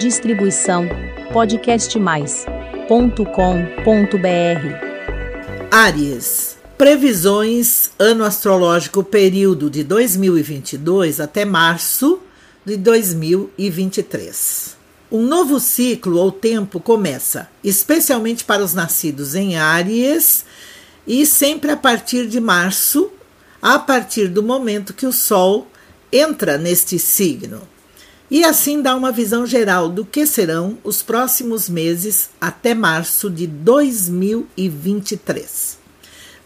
Distribuição 0.00 0.88
podcastmais.com.br. 1.30 2.88
Áries. 5.70 6.56
Previsões 6.78 7.90
ano 7.98 8.24
astrológico 8.24 9.04
período 9.04 9.68
de 9.68 9.84
2022 9.84 11.20
até 11.20 11.44
março 11.44 12.18
de 12.64 12.78
2023. 12.78 14.74
Um 15.12 15.20
novo 15.20 15.60
ciclo 15.60 16.16
ou 16.16 16.32
tempo 16.32 16.80
começa, 16.80 17.50
especialmente 17.62 18.42
para 18.42 18.64
os 18.64 18.72
nascidos 18.72 19.34
em 19.34 19.58
Áries 19.58 20.46
e 21.06 21.26
sempre 21.26 21.72
a 21.72 21.76
partir 21.76 22.26
de 22.26 22.40
março, 22.40 23.10
a 23.60 23.78
partir 23.78 24.28
do 24.28 24.42
momento 24.42 24.94
que 24.94 25.04
o 25.04 25.12
Sol 25.12 25.68
entra 26.10 26.56
neste 26.56 26.98
signo. 26.98 27.68
E 28.30 28.44
assim 28.44 28.80
dá 28.80 28.94
uma 28.94 29.10
visão 29.10 29.44
geral 29.44 29.88
do 29.88 30.04
que 30.04 30.24
serão 30.24 30.78
os 30.84 31.02
próximos 31.02 31.68
meses 31.68 32.30
até 32.40 32.74
março 32.74 33.28
de 33.28 33.44
2023. 33.44 35.80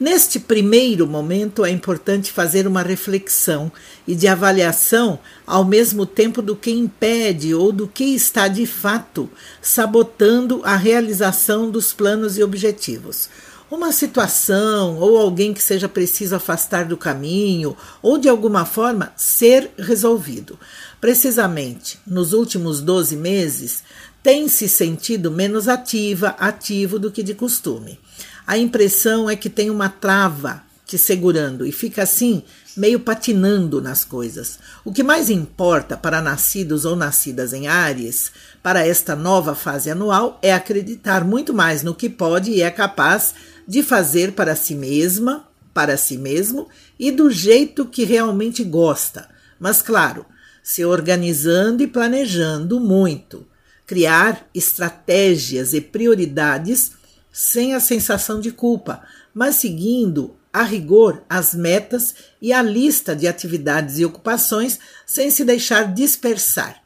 Neste 0.01 0.41
primeiro 0.41 1.07
momento, 1.07 1.63
é 1.63 1.71
importante 1.71 2.33
fazer 2.33 2.67
uma 2.67 2.81
reflexão 2.83 3.71
e 4.09 4.15
de 4.15 4.27
avaliação 4.27 5.19
ao 5.47 5.63
mesmo 5.63 6.07
tempo 6.07 6.41
do 6.41 6.57
que 6.57 6.71
impede 6.71 7.55
ou 7.55 7.71
do 7.71 7.87
que 7.87 8.05
está 8.05 8.49
de 8.49 8.65
fato 8.67 9.29
sabotando 9.61 10.63
a 10.65 10.77
realização 10.77 11.71
dos 11.71 11.93
planos 11.93 12.39
e 12.39 12.43
objetivos 12.43 13.29
uma 13.71 13.93
situação 13.93 14.99
ou 14.99 15.19
alguém 15.19 15.53
que 15.55 15.63
seja 15.63 15.89
preciso 15.89 16.37
afastar 16.37 16.85
do 16.85 16.97
caminho 16.97 17.77
ou 18.03 18.19
de 18.19 18.29
alguma 18.29 18.65
forma 18.65 19.13
ser 19.17 19.71
resolvido. 19.79 20.59
Precisamente 21.01 21.99
nos 22.07 22.33
últimos 22.33 22.81
12 22.81 23.17
meses, 23.17 23.83
tem 24.23 24.49
se 24.49 24.69
sentido 24.69 25.31
menos 25.31 25.69
ativa, 25.69 26.29
ativo 26.39 26.99
do 26.99 27.11
que 27.11 27.23
de 27.23 27.35
costume. 27.35 27.99
A 28.47 28.57
impressão 28.57 29.29
é 29.29 29.37
que 29.37 29.51
tem 29.51 29.71
uma 29.71 29.89
trava 29.89 30.63
te 30.87 30.99
segurando 30.99 31.67
e 31.67 31.73
fica 31.73 32.03
assim 32.03 32.43
meio 32.77 33.01
patinando 33.01 33.81
nas 33.81 34.05
coisas. 34.05 34.59
O 34.85 34.93
que 34.93 35.03
mais 35.03 35.31
importa 35.31 35.97
para 35.97 36.21
nascidos 36.21 36.85
ou 36.85 36.97
nascidas 36.97 37.53
em 37.53 37.69
Áries, 37.69 38.33
para 38.63 38.87
esta 38.87 39.15
nova 39.15 39.55
fase 39.55 39.91
anual, 39.91 40.39
é 40.43 40.53
acreditar 40.53 41.25
muito 41.25 41.55
mais 41.55 41.83
no 41.83 41.95
que 41.95 42.09
pode 42.09 42.51
e 42.51 42.63
é 42.63 42.71
capaz 42.71 43.35
de 43.67 43.83
fazer 43.83 44.33
para 44.33 44.55
si 44.55 44.75
mesma, 44.75 45.49
para 45.73 45.97
si 45.97 46.17
mesmo 46.17 46.69
e 46.99 47.11
do 47.11 47.31
jeito 47.31 47.87
que 47.87 48.05
realmente 48.05 48.63
gosta. 48.63 49.29
Mas, 49.59 49.83
claro, 49.83 50.25
se 50.63 50.85
organizando 50.85 51.83
e 51.83 51.87
planejando 51.87 52.81
muito. 52.81 53.47
Criar 53.87 54.49
estratégias 54.55 55.75
e 55.75 55.81
prioridades 55.81 56.93
sem 57.33 57.75
a 57.75 57.81
sensação 57.81 58.41
de 58.41 58.51
culpa, 58.51 59.03
mas 59.35 59.57
seguindo 59.57 60.37
a 60.53 60.63
rigor 60.63 61.25
as 61.29 61.53
metas 61.53 62.15
e 62.41 62.53
a 62.53 62.63
lista 62.63 63.15
de 63.15 63.27
atividades 63.27 63.99
e 63.99 64.05
ocupações 64.05 64.79
sem 65.05 65.31
se 65.31 65.45
deixar 65.45 65.93
dispersar. 65.93 66.81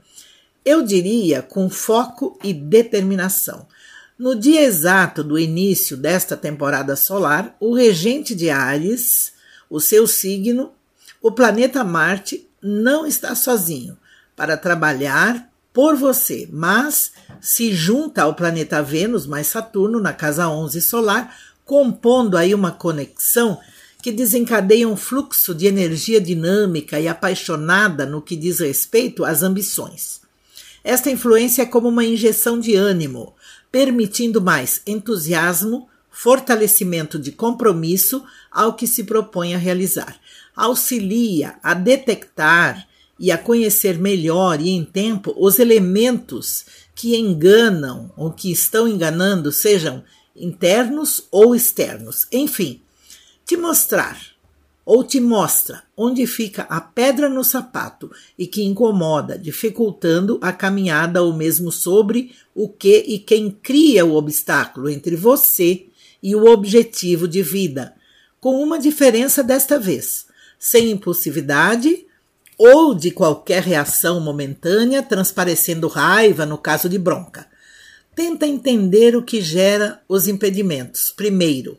Eu 0.64 0.82
diria 0.82 1.42
com 1.42 1.68
foco 1.68 2.38
e 2.42 2.52
determinação. 2.52 3.66
No 4.18 4.34
dia 4.34 4.62
exato 4.62 5.22
do 5.22 5.38
início 5.38 5.96
desta 5.96 6.36
temporada 6.36 6.96
solar, 6.96 7.56
o 7.60 7.72
regente 7.72 8.34
de 8.34 8.50
Ares, 8.50 9.32
o 9.70 9.78
seu 9.78 10.08
signo, 10.08 10.72
o 11.22 11.30
planeta 11.30 11.84
Marte, 11.84 12.44
não 12.60 13.06
está 13.06 13.36
sozinho 13.36 13.96
para 14.34 14.56
trabalhar 14.56 15.48
por 15.72 15.94
você, 15.94 16.48
mas 16.52 17.12
se 17.40 17.72
junta 17.72 18.22
ao 18.22 18.34
planeta 18.34 18.82
Vênus 18.82 19.24
mais 19.24 19.46
Saturno 19.46 20.00
na 20.00 20.12
casa 20.12 20.48
11 20.48 20.80
solar, 20.80 21.38
compondo 21.64 22.36
aí 22.36 22.52
uma 22.52 22.72
conexão 22.72 23.60
que 24.02 24.10
desencadeia 24.10 24.88
um 24.88 24.96
fluxo 24.96 25.54
de 25.54 25.66
energia 25.66 26.20
dinâmica 26.20 26.98
e 26.98 27.06
apaixonada 27.06 28.04
no 28.04 28.20
que 28.20 28.34
diz 28.34 28.58
respeito 28.58 29.24
às 29.24 29.44
ambições. 29.44 30.22
Esta 30.82 31.08
influência 31.08 31.62
é 31.62 31.66
como 31.66 31.88
uma 31.88 32.04
injeção 32.04 32.58
de 32.58 32.74
ânimo, 32.74 33.34
permitindo 33.70 34.40
mais 34.40 34.82
entusiasmo, 34.86 35.88
fortalecimento 36.10 37.18
de 37.18 37.30
compromisso 37.30 38.24
ao 38.50 38.74
que 38.74 38.86
se 38.86 39.04
propõe 39.04 39.54
a 39.54 39.58
realizar. 39.58 40.18
Auxilia 40.56 41.56
a 41.62 41.74
detectar 41.74 42.88
e 43.18 43.30
a 43.30 43.38
conhecer 43.38 43.98
melhor 43.98 44.60
e 44.60 44.70
em 44.70 44.84
tempo 44.84 45.34
os 45.36 45.58
elementos 45.58 46.64
que 46.94 47.16
enganam 47.16 48.12
ou 48.16 48.32
que 48.32 48.50
estão 48.50 48.88
enganando, 48.88 49.52
sejam 49.52 50.04
internos 50.34 51.26
ou 51.30 51.54
externos. 51.54 52.26
Enfim, 52.32 52.80
te 53.44 53.56
mostrar 53.56 54.37
ou 54.88 55.04
te 55.04 55.20
mostra 55.20 55.82
onde 55.94 56.26
fica 56.26 56.62
a 56.62 56.80
pedra 56.80 57.28
no 57.28 57.44
sapato 57.44 58.10
e 58.38 58.46
que 58.46 58.64
incomoda, 58.64 59.38
dificultando 59.38 60.38
a 60.40 60.50
caminhada 60.50 61.22
ou 61.22 61.34
mesmo 61.34 61.70
sobre 61.70 62.34
o 62.54 62.70
que 62.70 63.04
e 63.06 63.18
quem 63.18 63.50
cria 63.50 64.06
o 64.06 64.14
obstáculo 64.14 64.88
entre 64.88 65.14
você 65.14 65.84
e 66.22 66.34
o 66.34 66.46
objetivo 66.46 67.28
de 67.28 67.42
vida, 67.42 67.94
com 68.40 68.62
uma 68.62 68.78
diferença 68.78 69.44
desta 69.44 69.78
vez, 69.78 70.24
sem 70.58 70.90
impulsividade 70.90 72.06
ou 72.56 72.94
de 72.94 73.10
qualquer 73.10 73.62
reação 73.62 74.20
momentânea, 74.20 75.02
transparecendo 75.02 75.86
raiva 75.86 76.46
no 76.46 76.56
caso 76.56 76.88
de 76.88 76.98
bronca. 76.98 77.46
Tenta 78.14 78.46
entender 78.46 79.14
o 79.14 79.22
que 79.22 79.42
gera 79.42 80.00
os 80.08 80.26
impedimentos. 80.26 81.12
Primeiro, 81.14 81.76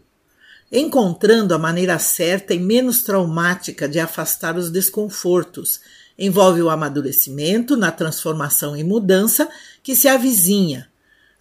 encontrando 0.71 1.53
a 1.53 1.57
maneira 1.57 1.97
certa 1.97 2.53
e 2.53 2.59
menos 2.59 3.03
traumática 3.03 3.87
de 3.87 3.99
afastar 3.99 4.55
os 4.55 4.69
desconfortos. 4.69 5.81
Envolve 6.17 6.61
o 6.61 6.69
amadurecimento 6.69 7.75
na 7.75 7.91
transformação 7.91 8.75
e 8.75 8.83
mudança 8.83 9.49
que 9.81 9.95
se 9.95 10.07
avizinha. 10.07 10.87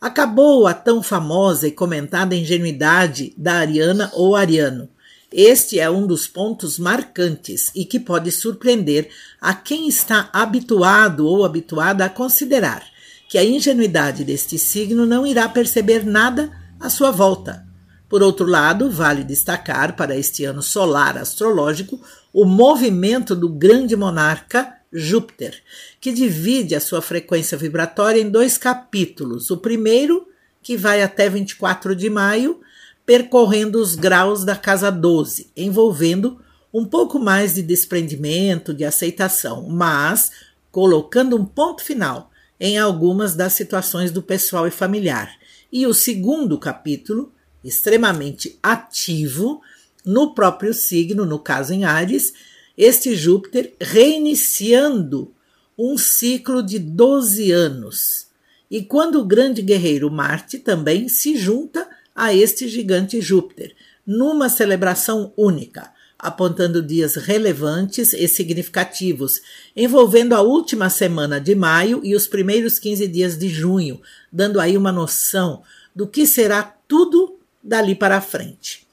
Acabou 0.01 0.67
a 0.67 0.73
tão 0.73 1.03
famosa 1.03 1.67
e 1.67 1.73
comentada 1.73 2.35
ingenuidade 2.35 3.35
da 3.37 3.55
Ariana 3.55 4.11
ou 4.15 4.37
Ariano. 4.37 4.89
Este 5.31 5.79
é 5.79 5.91
um 5.91 6.07
dos 6.07 6.27
pontos 6.27 6.79
marcantes 6.79 7.71
e 7.75 7.85
que 7.85 8.01
pode 8.01 8.31
surpreender 8.33 9.11
a 9.41 9.53
quem 9.53 9.87
está 9.87 10.31
habituado 10.33 11.27
ou 11.27 11.45
habituada 11.45 12.05
a 12.05 12.09
considerar 12.09 12.83
que 13.29 13.37
a 13.37 13.45
ingenuidade 13.45 14.25
deste 14.25 14.59
signo 14.59 15.05
não 15.05 15.27
irá 15.27 15.47
perceber 15.47 16.07
nada 16.07 16.51
à 16.81 16.89
sua 16.89 17.11
volta 17.11 17.68
por 18.09 18.23
outro 18.23 18.47
lado, 18.47 18.91
vale 18.91 19.23
destacar 19.23 19.95
para 19.95 20.17
este 20.17 20.45
ano 20.45 20.63
solar 20.63 21.19
astrológico 21.19 22.01
o 22.33 22.45
movimento 22.45 23.37
do 23.37 23.49
grande 23.49 23.95
monarca 23.95 24.75
Júpiter, 24.93 25.63
que 26.01 26.13
divide 26.13 26.75
a 26.75 26.81
sua 26.81 27.03
frequência 27.03 27.59
vibratória 27.59 28.21
em 28.21 28.31
dois 28.31 28.57
capítulos. 28.57 29.51
O 29.51 29.59
primeiro, 29.59 30.27
que 30.63 30.77
vai 30.77 31.03
até 31.03 31.29
24 31.29 31.95
de 31.95 32.09
maio, 32.09 32.61
percorrendo 33.05 33.81
os 33.81 33.95
graus 33.95 34.45
da 34.45 34.57
casa 34.57 34.91
12, 34.91 35.51
envolvendo 35.57 36.41
um 36.73 36.85
pouco 36.85 37.19
mais 37.19 37.55
de 37.55 37.63
desprendimento, 37.63 38.75
de 38.75 38.85
aceitação, 38.85 39.69
mas 39.69 40.31
colocando 40.71 41.37
um 41.37 41.45
ponto 41.45 41.83
final 41.83 42.31
em 42.61 42.79
algumas 42.79 43.35
das 43.35 43.53
situações 43.53 44.11
do 44.11 44.23
pessoal 44.23 44.67
e 44.67 44.71
familiar. 44.71 45.31
E 45.73 45.87
o 45.87 45.95
segundo 45.95 46.59
capítulo, 46.59 47.33
extremamente 47.69 48.59
ativo 48.63 49.61
no 50.05 50.35
próprio 50.35 50.73
signo, 50.73 51.25
no 51.25 51.39
caso 51.39 51.73
em 51.73 51.85
Ares, 51.85 52.33
este 52.77 53.15
Júpiter 53.15 53.75
reiniciando 53.81 55.33
um 55.79 55.97
ciclo 55.99 56.63
de 56.63 56.79
12 56.79 57.51
anos. 57.51 58.27
E 58.71 58.83
quando 58.83 59.21
o 59.21 59.25
grande 59.25 59.63
guerreiro 59.63 60.11
Marte 60.11 60.59
também 60.59 61.09
se 61.09 61.37
junta 61.37 61.89
a 62.15 62.35
este 62.35 62.69
gigante 62.69 63.21
Júpiter, 63.21 63.75
numa 64.07 64.49
celebração 64.49 65.33
única, 65.37 65.93
apontando 66.19 66.83
dias 66.83 67.15
relevantes 67.15 68.13
e 68.13 68.27
significativos, 68.27 69.41
envolvendo 69.77 70.35
a 70.35 70.41
última 70.41 70.91
semana 70.91 71.41
de 71.41 71.55
maio 71.55 72.01
e 72.03 72.17
os 72.17 72.27
primeiros 72.27 72.79
15 72.79 73.07
dias 73.07 73.39
de 73.39 73.49
junho, 73.49 74.01
dando 74.33 74.59
aí 74.59 74.77
uma 74.77 74.91
noção 74.91 75.63
do 75.95 76.07
que 76.07 76.27
será 76.27 76.63
tudo 76.63 77.38
dali 77.69 77.95
para 77.95 78.21
frente. 78.21 78.87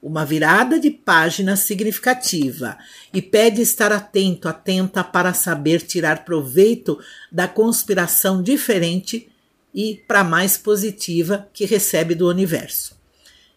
Uma 0.00 0.24
virada 0.24 0.78
de 0.78 0.90
página 0.90 1.56
significativa 1.56 2.78
e 3.12 3.20
pede 3.20 3.62
estar 3.62 3.90
atento, 3.90 4.48
atenta 4.48 5.02
para 5.02 5.34
saber 5.34 5.80
tirar 5.80 6.24
proveito 6.24 7.00
da 7.32 7.48
conspiração 7.48 8.40
diferente 8.40 9.28
e 9.74 9.96
para 10.06 10.22
mais 10.22 10.56
positiva 10.56 11.48
que 11.52 11.64
recebe 11.64 12.14
do 12.14 12.28
universo. 12.28 12.96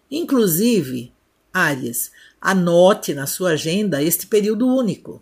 Inclusive, 0.09 1.13
Áries, 1.53 2.11
anote 2.39 3.13
na 3.13 3.27
sua 3.27 3.51
agenda 3.51 4.01
este 4.01 4.25
período 4.25 4.67
único. 4.67 5.21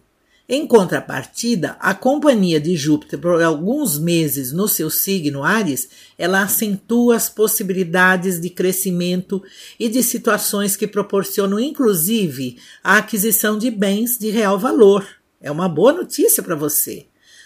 Em 0.51 0.66
contrapartida, 0.66 1.78
a 1.80 1.94
companhia 1.94 2.60
de 2.60 2.75
Júpiter 2.75 3.19
por 3.19 3.40
alguns 3.40 4.00
meses 4.00 4.51
no 4.51 4.68
seu 4.68 4.90
signo 4.90 5.44
Ares, 5.44 5.90
ela 6.18 6.42
acentua 6.42 7.16
as 7.16 7.30
possibilidades 7.30 8.42
de 8.42 8.50
crescimento 8.50 9.44
e 9.80 9.88
de 9.88 10.01
situações 10.01 10.75
que 10.75 10.88
proporcionam 10.88 11.60
inclusive 11.60 12.57
a 12.84 12.98
aquisição 12.98 13.60
de 13.60 13.69
bens 13.69 14.18
de 14.18 14.31
real 14.31 14.57
valor. 14.57 15.07
É 15.40 15.51
uma 15.51 15.69
boa 15.69 15.94
notícia 15.94 16.42
para 16.42 16.56
você. 16.56 17.06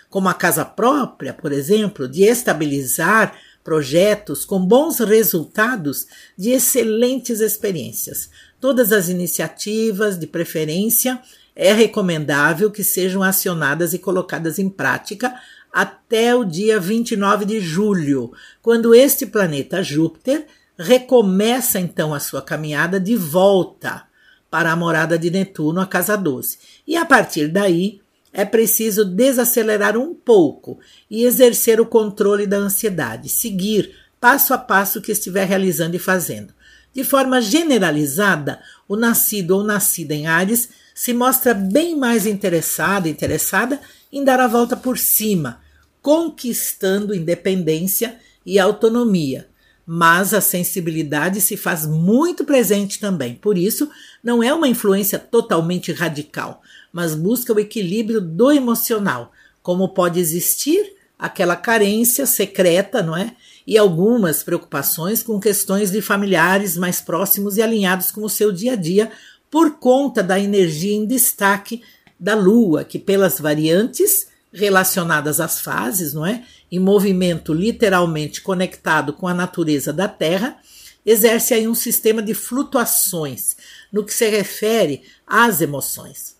Como 0.10 0.30
a 0.30 0.34
casa 0.34 0.64
própria, 0.64 1.34
por 1.34 1.52
exemplo, 1.52 2.08
de 2.08 2.24
estabilizar 2.24 3.38
projetos 3.66 4.46
com 4.46 4.66
bons 4.66 5.00
resultados 5.00 6.08
de 6.38 6.52
excelentes 6.52 7.42
experiências. 7.42 8.30
Todas 8.62 8.94
as 8.94 9.10
iniciativas, 9.10 10.18
de 10.18 10.26
preferência, 10.26 11.22
é 11.56 11.72
recomendável 11.74 12.72
que 12.72 12.84
sejam 12.84 13.22
acionadas 13.22 13.94
e 13.94 14.00
colocadas 14.00 14.60
em 14.60 14.70
prática 14.70 15.34
até 15.72 16.36
o 16.36 16.44
dia 16.44 16.80
29 16.80 17.46
de 17.46 17.60
julho, 17.60 18.32
quando 18.62 18.94
este 18.94 19.26
planeta 19.26 19.82
Júpiter 19.82 20.46
recomeça 20.78 21.80
então 21.80 22.14
a 22.14 22.20
sua 22.20 22.42
caminhada 22.42 23.00
de 23.00 23.16
volta 23.16 24.04
para 24.50 24.72
a 24.72 24.76
morada 24.76 25.18
de 25.18 25.32
Netuno, 25.32 25.82
a 25.82 25.86
casa 25.86 26.16
12. 26.16 26.60
E 26.88 26.96
a 26.96 27.06
partir 27.06 27.48
daí, 27.48 28.02
é 28.32 28.44
preciso 28.46 29.06
desacelerar 29.06 29.98
um 29.98 30.14
pouco 30.14 30.80
e 31.10 31.24
exercer 31.24 31.80
o 31.80 31.86
controle 31.86 32.48
da 32.48 32.58
ansiedade, 32.58 33.30
seguir 33.30 33.96
passo 34.20 34.54
a 34.54 34.58
passo 34.58 35.00
o 35.00 35.02
que 35.02 35.12
estiver 35.12 35.46
realizando 35.46 35.96
e 35.96 36.00
fazendo. 36.00 36.54
De 36.94 37.04
forma 37.04 37.42
generalizada, 37.42 38.60
o 38.88 38.96
nascido 38.96 39.52
ou 39.52 39.64
nascida 39.64 40.14
em 40.14 40.28
Ares 40.28 40.70
se 40.94 41.14
mostra 41.14 41.54
bem 41.54 41.98
mais 41.98 42.26
interessado, 42.26 43.08
interessada 43.08 43.80
em 44.12 44.24
dar 44.24 44.40
a 44.40 44.48
volta 44.48 44.78
por 44.78 44.98
cima, 44.98 45.60
conquistando 46.02 47.16
independência 47.16 48.20
e 48.46 48.60
autonomia. 48.60 49.48
Mas 49.86 50.34
a 50.34 50.40
sensibilidade 50.40 51.42
se 51.42 51.58
faz 51.58 51.86
muito 51.86 52.46
presente 52.46 53.00
também. 53.00 53.36
Por 53.36 53.58
isso, 53.58 53.90
não 54.24 54.42
é 54.42 54.54
uma 54.54 54.68
influência 54.68 55.20
totalmente 55.20 55.92
radical, 55.92 56.62
mas 56.92 57.16
busca 57.16 57.54
o 57.54 57.60
equilíbrio 57.60 58.22
do 58.22 58.52
emocional. 58.52 59.32
Como 59.62 59.90
pode 59.90 60.20
existir 60.20 60.94
aquela 61.18 61.56
carência 61.56 62.26
secreta, 62.26 63.02
não 63.02 63.16
é? 63.16 63.36
E 63.66 63.78
algumas 63.78 64.44
preocupações 64.44 65.24
com 65.24 65.40
questões 65.40 65.90
de 65.90 66.02
familiares 66.02 66.76
mais 66.76 67.00
próximos 67.00 67.56
e 67.56 67.62
alinhados 67.62 68.12
com 68.12 68.24
o 68.24 68.30
seu 68.30 68.52
dia 68.52 68.74
a 68.74 68.76
dia, 68.76 69.10
por 69.54 69.78
conta 69.78 70.24
da 70.24 70.40
energia 70.40 70.96
em 70.96 71.06
destaque 71.06 71.84
da 72.20 72.34
Lua, 72.34 72.84
que 72.84 72.98
pelas 72.98 73.40
variantes 73.40 74.26
relacionadas 74.52 75.40
às 75.40 75.62
fases, 75.62 76.12
não 76.12 76.26
é? 76.26 76.44
Em 76.72 76.80
movimento 76.80 77.54
literalmente 77.54 78.42
conectado 78.42 79.14
com 79.14 79.28
a 79.28 79.34
natureza 79.34 79.94
da 79.94 80.08
Terra, 80.08 80.58
exerce 81.06 81.54
aí 81.54 81.68
um 81.68 81.76
sistema 81.76 82.20
de 82.20 82.34
flutuações 82.34 83.56
no 83.92 84.04
que 84.04 84.12
se 84.12 84.28
refere 84.28 85.04
às 85.28 85.62
emoções. 85.62 86.36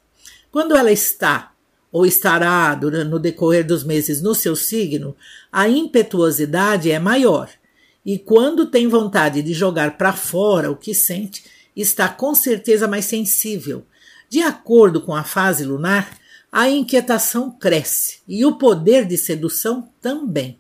Quando 0.52 0.76
ela 0.76 0.92
está 0.92 1.54
ou 1.92 2.08
estará 2.08 2.74
durante, 2.74 3.12
no 3.12 3.20
decorrer 3.20 3.64
dos 3.64 3.84
meses 3.84 4.24
no 4.24 4.34
seu 4.34 4.56
signo, 4.56 5.16
a 5.52 5.70
impetuosidade 5.70 6.90
é 6.90 6.98
maior. 6.98 7.48
E 8.04 8.18
quando 8.18 8.72
tem 8.72 8.88
vontade 8.88 9.44
de 9.44 9.54
jogar 9.54 10.00
para 10.00 10.14
fora 10.14 10.72
o 10.72 10.76
que 10.76 10.96
sente, 10.96 11.44
está 11.76 12.08
com 12.08 12.36
certeza 12.36 12.88
mais 12.88 13.06
sensível. 13.06 13.86
De 14.30 14.42
acordo 14.42 15.02
com 15.02 15.16
a 15.16 15.24
fase 15.24 15.64
lunar, 15.64 16.18
a 16.52 16.70
inquietação 16.70 17.50
cresce 17.52 18.20
e 18.28 18.46
o 18.46 18.58
poder 18.58 19.06
de 19.06 19.18
sedução 19.18 19.90
também. 20.02 20.60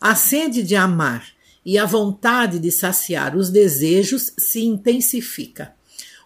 A 0.00 0.14
sede 0.14 0.62
de 0.62 0.76
amar 0.76 1.26
e 1.64 1.78
a 1.78 1.86
vontade 1.86 2.58
de 2.58 2.70
saciar 2.70 3.36
os 3.36 3.50
desejos 3.50 4.32
se 4.38 4.64
intensifica. 4.64 5.74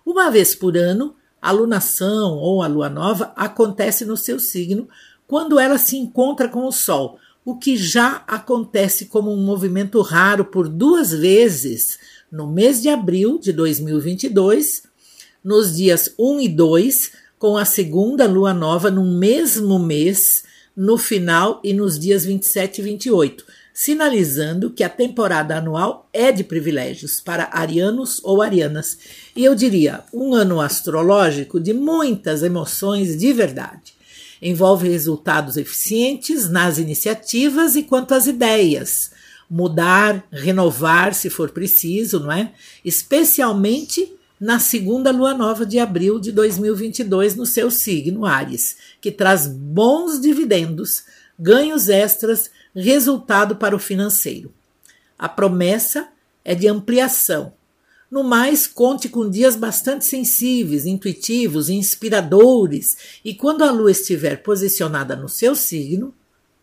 Uma 0.04 0.30
vez 0.30 0.54
por 0.54 0.76
ano, 0.76 1.14
a 1.40 1.50
lunação 1.50 2.36
ou 2.36 2.62
a 2.62 2.66
lua 2.66 2.88
nova 2.88 3.32
acontece 3.36 4.04
no 4.04 4.16
seu 4.16 4.40
signo 4.40 4.88
quando 5.26 5.58
ela 5.58 5.78
se 5.78 5.96
encontra 5.96 6.48
com 6.48 6.64
o 6.64 6.72
Sol, 6.72 7.18
o 7.44 7.56
que 7.56 7.76
já 7.76 8.24
acontece 8.26 9.06
como 9.06 9.32
um 9.32 9.42
movimento 9.42 10.00
raro 10.00 10.44
por 10.44 10.68
duas 10.68 11.12
vezes 11.12 11.98
no 12.30 12.46
mês 12.46 12.82
de 12.82 12.88
abril 12.88 13.38
de 13.38 13.52
2022, 13.52 14.82
nos 15.42 15.76
dias 15.76 16.12
1 16.18 16.40
e 16.40 16.48
2, 16.48 17.12
com 17.38 17.56
a 17.56 17.64
segunda 17.64 18.26
lua 18.26 18.52
nova 18.52 18.90
no 18.90 19.04
mesmo 19.04 19.78
mês, 19.78 20.44
no 20.76 20.98
final 20.98 21.60
e 21.64 21.72
nos 21.72 21.98
dias 21.98 22.24
27 22.24 22.80
e 22.80 22.84
28, 22.84 23.44
sinalizando 23.72 24.70
que 24.70 24.84
a 24.84 24.88
temporada 24.88 25.56
anual 25.56 26.08
é 26.12 26.30
de 26.30 26.44
privilégios 26.44 27.20
para 27.20 27.48
arianos 27.52 28.20
ou 28.22 28.42
arianas. 28.42 28.98
E 29.34 29.44
eu 29.44 29.54
diria, 29.54 30.04
um 30.12 30.34
ano 30.34 30.60
astrológico 30.60 31.58
de 31.58 31.72
muitas 31.72 32.42
emoções 32.42 33.16
de 33.16 33.32
verdade. 33.32 33.94
Envolve 34.40 34.88
resultados 34.88 35.56
eficientes 35.56 36.48
nas 36.48 36.78
iniciativas 36.78 37.74
e 37.74 37.82
quanto 37.82 38.14
às 38.14 38.26
ideias 38.26 39.10
mudar, 39.50 40.26
renovar 40.30 41.14
se 41.14 41.30
for 41.30 41.50
preciso, 41.50 42.20
não 42.20 42.32
é? 42.32 42.52
Especialmente 42.84 44.14
na 44.40 44.60
segunda 44.60 45.10
lua 45.10 45.34
nova 45.34 45.66
de 45.66 45.78
abril 45.78 46.20
de 46.20 46.30
2022 46.30 47.34
no 47.34 47.46
seu 47.46 47.70
signo 47.70 48.24
Ares, 48.24 48.76
que 49.00 49.10
traz 49.10 49.46
bons 49.46 50.20
dividendos, 50.20 51.04
ganhos 51.38 51.88
extras, 51.88 52.50
resultado 52.74 53.56
para 53.56 53.74
o 53.74 53.78
financeiro. 53.78 54.52
A 55.18 55.28
promessa 55.28 56.08
é 56.44 56.54
de 56.54 56.68
ampliação. 56.68 57.52
No 58.10 58.22
mais, 58.22 58.66
conte 58.66 59.08
com 59.08 59.28
dias 59.28 59.54
bastante 59.56 60.04
sensíveis, 60.04 60.86
intuitivos 60.86 61.68
inspiradores, 61.68 62.96
e 63.24 63.34
quando 63.34 63.62
a 63.62 63.70
lua 63.70 63.90
estiver 63.90 64.42
posicionada 64.42 65.14
no 65.14 65.28
seu 65.28 65.54
signo, 65.54 66.14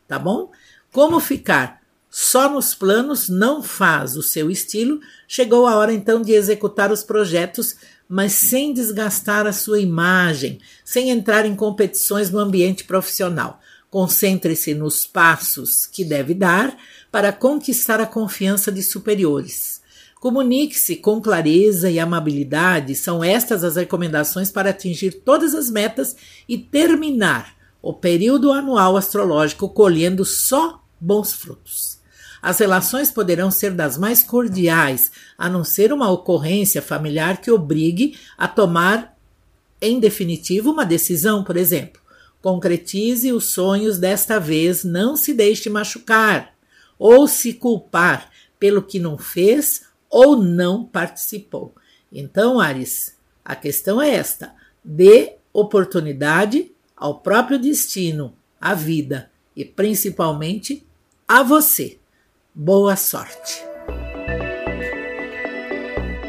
tá 0.08 0.18
bom? 0.18 0.52
Como 0.92 1.20
ficar 1.20 1.85
só 2.18 2.50
nos 2.50 2.74
planos 2.74 3.28
não 3.28 3.62
faz 3.62 4.16
o 4.16 4.24
seu 4.24 4.50
estilo, 4.50 5.02
chegou 5.28 5.68
a 5.68 5.76
hora 5.76 5.92
então 5.92 6.22
de 6.22 6.32
executar 6.32 6.90
os 6.90 7.04
projetos, 7.04 7.76
mas 8.08 8.32
sem 8.32 8.72
desgastar 8.72 9.46
a 9.46 9.52
sua 9.52 9.82
imagem, 9.82 10.60
sem 10.86 11.10
entrar 11.10 11.46
em 11.46 11.54
competições 11.54 12.32
no 12.32 12.40
ambiente 12.40 12.86
profissional. 12.86 13.60
Concentre-se 13.90 14.74
nos 14.74 15.06
passos 15.06 15.86
que 15.86 16.06
deve 16.06 16.34
dar 16.34 16.78
para 17.12 17.34
conquistar 17.34 18.00
a 18.00 18.06
confiança 18.06 18.72
de 18.72 18.82
superiores. 18.82 19.82
Comunique-se 20.22 20.96
com 20.96 21.20
clareza 21.20 21.92
e 21.92 22.00
amabilidade, 22.00 22.96
são 22.96 23.22
estas 23.22 23.62
as 23.62 23.76
recomendações 23.76 24.50
para 24.50 24.70
atingir 24.70 25.12
todas 25.26 25.54
as 25.54 25.70
metas 25.70 26.16
e 26.48 26.58
terminar 26.58 27.58
o 27.82 27.92
período 27.92 28.54
anual 28.54 28.96
astrológico 28.96 29.68
colhendo 29.68 30.24
só 30.24 30.82
bons 30.98 31.34
frutos. 31.34 32.05
As 32.46 32.60
relações 32.60 33.10
poderão 33.10 33.50
ser 33.50 33.72
das 33.72 33.98
mais 33.98 34.22
cordiais, 34.22 35.12
a 35.36 35.50
não 35.50 35.64
ser 35.64 35.92
uma 35.92 36.12
ocorrência 36.12 36.80
familiar 36.80 37.42
que 37.42 37.50
obrigue 37.50 38.20
a 38.38 38.48
tomar, 38.48 39.18
em 39.82 40.00
definitivo, 40.00 40.70
uma 40.70 40.86
decisão, 40.86 41.44
por 41.44 41.58
exemplo. 41.58 42.00
Concretize 42.44 43.34
os 43.34 43.46
sonhos 43.46 43.98
desta 43.98 44.40
vez, 44.40 44.84
não 44.84 45.18
se 45.18 45.34
deixe 45.34 45.72
machucar 45.72 46.54
ou 47.00 47.28
se 47.28 47.52
culpar 47.52 48.30
pelo 48.60 48.84
que 48.84 49.00
não 49.00 49.18
fez 49.18 49.88
ou 50.08 50.38
não 50.38 50.86
participou. 50.86 51.74
Então, 52.12 52.60
Ares, 52.60 53.18
a 53.44 53.56
questão 53.56 54.00
é 54.00 54.12
esta: 54.12 54.54
dê 54.84 55.38
oportunidade 55.52 56.72
ao 56.96 57.22
próprio 57.22 57.58
destino, 57.58 58.36
à 58.62 58.76
vida 58.76 59.32
e 59.56 59.66
principalmente 59.66 60.86
a 61.28 61.42
você. 61.42 61.98
Boa 62.58 62.96
sorte. 62.96 63.62